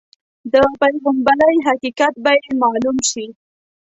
د 0.53 0.53
پیغمبرۍ 0.81 1.57
حقیقت 1.67 2.13
به 2.23 2.31
یې 2.43 2.49
معلوم 2.61 2.97
شي. 3.09 3.25